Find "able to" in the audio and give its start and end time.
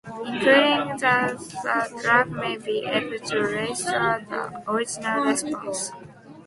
2.87-3.39